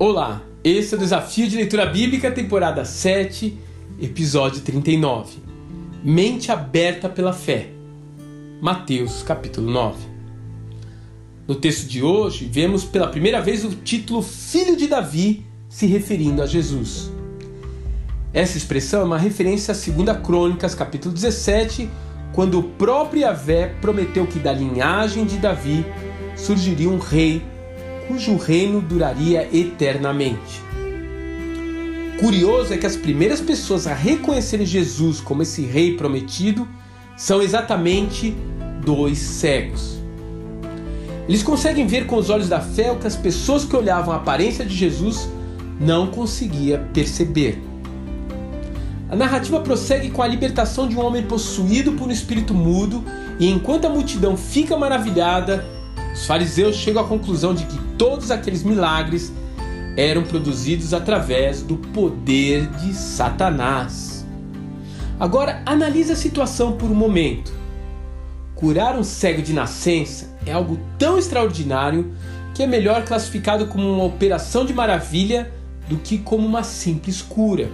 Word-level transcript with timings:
Olá, 0.00 0.42
esse 0.62 0.94
é 0.94 0.96
o 0.96 1.00
Desafio 1.00 1.48
de 1.48 1.56
Leitura 1.56 1.84
Bíblica, 1.84 2.30
temporada 2.30 2.84
7, 2.84 3.58
episódio 4.00 4.60
39. 4.60 5.38
Mente 6.04 6.52
aberta 6.52 7.08
pela 7.08 7.32
fé. 7.32 7.70
Mateus, 8.62 9.24
capítulo 9.24 9.68
9. 9.68 9.98
No 11.48 11.56
texto 11.56 11.88
de 11.88 12.00
hoje, 12.00 12.44
vemos 12.44 12.84
pela 12.84 13.08
primeira 13.08 13.42
vez 13.42 13.64
o 13.64 13.70
título 13.70 14.22
Filho 14.22 14.76
de 14.76 14.86
Davi 14.86 15.44
se 15.68 15.84
referindo 15.86 16.42
a 16.42 16.46
Jesus. 16.46 17.10
Essa 18.32 18.56
expressão 18.56 19.00
é 19.00 19.04
uma 19.04 19.18
referência 19.18 19.74
a 19.74 19.76
2 19.76 20.18
Crônicas, 20.24 20.76
capítulo 20.76 21.12
17, 21.12 21.90
quando 22.32 22.60
o 22.60 22.62
próprio 22.62 23.22
Yahvé 23.22 23.74
prometeu 23.80 24.28
que 24.28 24.38
da 24.38 24.52
linhagem 24.52 25.26
de 25.26 25.38
Davi 25.38 25.84
surgiria 26.36 26.88
um 26.88 27.00
rei 27.00 27.42
cujo 28.08 28.36
reino 28.36 28.80
duraria 28.80 29.46
eternamente. 29.52 30.62
Curioso 32.18 32.72
é 32.72 32.78
que 32.78 32.86
as 32.86 32.96
primeiras 32.96 33.40
pessoas 33.40 33.86
a 33.86 33.94
reconhecerem 33.94 34.66
Jesus 34.66 35.20
como 35.20 35.42
esse 35.42 35.62
rei 35.62 35.96
prometido 35.96 36.66
são 37.16 37.40
exatamente 37.40 38.34
dois 38.84 39.18
cegos. 39.18 39.98
Eles 41.28 41.42
conseguem 41.42 41.86
ver 41.86 42.06
com 42.06 42.16
os 42.16 42.30
olhos 42.30 42.48
da 42.48 42.60
fé 42.60 42.90
o 42.90 42.96
que 42.96 43.06
as 43.06 43.14
pessoas 43.14 43.64
que 43.64 43.76
olhavam 43.76 44.14
a 44.14 44.16
aparência 44.16 44.64
de 44.64 44.74
Jesus 44.74 45.28
não 45.78 46.06
conseguiam 46.06 46.82
perceber. 46.92 47.62
A 49.10 49.14
narrativa 49.14 49.60
prossegue 49.60 50.10
com 50.10 50.22
a 50.22 50.26
libertação 50.26 50.88
de 50.88 50.96
um 50.96 51.04
homem 51.04 51.22
possuído 51.22 51.92
por 51.92 52.08
um 52.08 52.10
espírito 52.10 52.52
mudo, 52.54 53.04
e 53.38 53.48
enquanto 53.48 53.84
a 53.84 53.90
multidão 53.90 54.36
fica 54.36 54.76
maravilhada, 54.76 55.64
os 56.18 56.26
fariseus 56.26 56.74
chegam 56.74 57.00
à 57.00 57.06
conclusão 57.06 57.54
de 57.54 57.64
que 57.64 57.78
todos 57.96 58.32
aqueles 58.32 58.64
milagres 58.64 59.32
eram 59.96 60.24
produzidos 60.24 60.92
através 60.92 61.62
do 61.62 61.76
poder 61.76 62.66
de 62.66 62.92
Satanás. 62.92 64.26
Agora, 65.20 65.62
analise 65.64 66.10
a 66.10 66.16
situação 66.16 66.72
por 66.72 66.90
um 66.90 66.94
momento. 66.94 67.52
Curar 68.56 68.98
um 68.98 69.04
cego 69.04 69.42
de 69.42 69.52
nascença 69.52 70.36
é 70.44 70.50
algo 70.50 70.80
tão 70.98 71.18
extraordinário 71.18 72.12
que 72.52 72.64
é 72.64 72.66
melhor 72.66 73.04
classificado 73.04 73.68
como 73.68 73.88
uma 73.88 74.02
operação 74.02 74.66
de 74.66 74.74
maravilha 74.74 75.52
do 75.88 75.98
que 75.98 76.18
como 76.18 76.44
uma 76.44 76.64
simples 76.64 77.22
cura. 77.22 77.70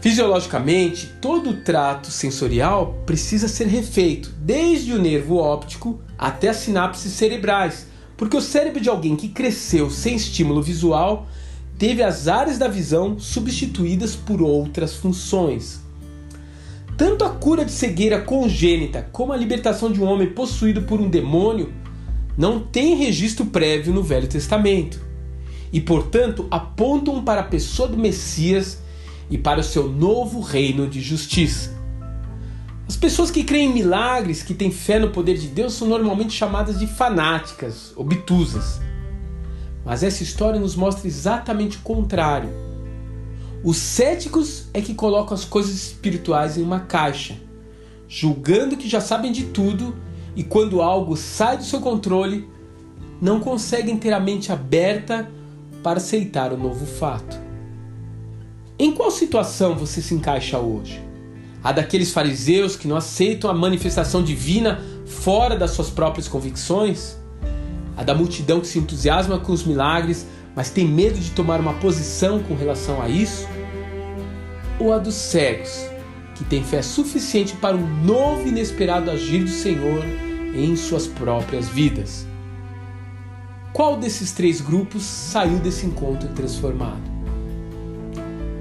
Fisiologicamente, 0.00 1.12
todo 1.20 1.50
o 1.50 1.56
trato 1.62 2.10
sensorial 2.10 3.02
precisa 3.04 3.46
ser 3.46 3.66
refeito, 3.66 4.32
desde 4.40 4.94
o 4.94 4.98
nervo 4.98 5.36
óptico 5.36 6.00
até 6.18 6.48
as 6.48 6.56
sinapses 6.56 7.12
cerebrais, 7.12 7.86
porque 8.16 8.36
o 8.36 8.40
cérebro 8.40 8.80
de 8.80 8.88
alguém 8.88 9.14
que 9.14 9.28
cresceu 9.28 9.90
sem 9.90 10.16
estímulo 10.16 10.62
visual 10.62 11.26
teve 11.78 12.02
as 12.02 12.28
áreas 12.28 12.56
da 12.56 12.66
visão 12.66 13.18
substituídas 13.18 14.16
por 14.16 14.40
outras 14.40 14.94
funções. 14.94 15.82
Tanto 16.96 17.22
a 17.22 17.30
cura 17.30 17.64
de 17.64 17.72
cegueira 17.72 18.22
congênita 18.22 19.06
como 19.12 19.34
a 19.34 19.36
libertação 19.36 19.92
de 19.92 20.00
um 20.00 20.06
homem 20.06 20.30
possuído 20.30 20.82
por 20.82 20.98
um 20.98 21.10
demônio 21.10 21.74
não 22.38 22.60
tem 22.60 22.94
registro 22.94 23.46
prévio 23.46 23.92
no 23.92 24.02
Velho 24.02 24.28
Testamento 24.28 25.00
e, 25.70 25.80
portanto, 25.80 26.46
apontam 26.50 27.22
para 27.22 27.42
a 27.42 27.44
pessoa 27.44 27.86
do 27.86 27.98
Messias 27.98 28.78
e 29.30 29.38
para 29.38 29.60
o 29.60 29.64
seu 29.64 29.88
novo 29.88 30.40
reino 30.40 30.88
de 30.88 31.00
justiça. 31.00 31.78
As 32.88 32.96
pessoas 32.96 33.30
que 33.30 33.44
creem 33.44 33.70
em 33.70 33.72
milagres, 33.72 34.42
que 34.42 34.52
têm 34.52 34.72
fé 34.72 34.98
no 34.98 35.10
poder 35.10 35.38
de 35.38 35.46
Deus, 35.46 35.74
são 35.74 35.86
normalmente 35.86 36.32
chamadas 36.32 36.78
de 36.78 36.88
fanáticas, 36.88 37.92
obtusas. 37.96 38.80
Mas 39.84 40.02
essa 40.02 40.24
história 40.24 40.58
nos 40.58 40.74
mostra 40.74 41.06
exatamente 41.06 41.76
o 41.76 41.82
contrário. 41.82 42.50
Os 43.62 43.76
céticos 43.76 44.66
é 44.74 44.80
que 44.80 44.94
colocam 44.94 45.34
as 45.34 45.44
coisas 45.44 45.72
espirituais 45.72 46.58
em 46.58 46.62
uma 46.62 46.80
caixa, 46.80 47.36
julgando 48.08 48.76
que 48.76 48.88
já 48.88 49.00
sabem 49.00 49.30
de 49.30 49.44
tudo 49.44 49.94
e 50.34 50.42
quando 50.42 50.82
algo 50.82 51.16
sai 51.16 51.58
do 51.58 51.64
seu 51.64 51.80
controle, 51.80 52.48
não 53.20 53.38
conseguem 53.38 53.96
ter 53.96 54.12
a 54.12 54.18
mente 54.18 54.50
aberta 54.50 55.30
para 55.82 55.98
aceitar 55.98 56.52
o 56.52 56.56
novo 56.56 56.86
fato. 56.86 57.49
Em 58.80 58.92
qual 58.92 59.10
situação 59.10 59.76
você 59.76 60.00
se 60.00 60.14
encaixa 60.14 60.58
hoje? 60.58 61.04
A 61.62 61.70
daqueles 61.70 62.14
fariseus 62.14 62.76
que 62.76 62.88
não 62.88 62.96
aceitam 62.96 63.50
a 63.50 63.52
manifestação 63.52 64.22
divina 64.24 64.80
fora 65.04 65.54
das 65.54 65.72
suas 65.72 65.90
próprias 65.90 66.26
convicções? 66.26 67.14
A 67.94 68.02
da 68.02 68.14
multidão 68.14 68.58
que 68.58 68.66
se 68.66 68.78
entusiasma 68.78 69.38
com 69.38 69.52
os 69.52 69.64
milagres, 69.64 70.26
mas 70.56 70.70
tem 70.70 70.88
medo 70.88 71.18
de 71.18 71.30
tomar 71.32 71.60
uma 71.60 71.74
posição 71.74 72.42
com 72.42 72.54
relação 72.54 73.02
a 73.02 73.06
isso? 73.06 73.46
Ou 74.78 74.94
a 74.94 74.98
dos 74.98 75.14
cegos, 75.14 75.84
que 76.34 76.42
têm 76.44 76.64
fé 76.64 76.80
suficiente 76.80 77.54
para 77.56 77.76
um 77.76 77.86
novo 78.02 78.46
e 78.46 78.48
inesperado 78.48 79.10
agir 79.10 79.44
do 79.44 79.50
Senhor 79.50 80.02
em 80.54 80.74
suas 80.74 81.06
próprias 81.06 81.68
vidas? 81.68 82.26
Qual 83.74 83.98
desses 83.98 84.32
três 84.32 84.58
grupos 84.58 85.02
saiu 85.02 85.58
desse 85.58 85.84
encontro 85.84 86.30
transformado? 86.30 87.19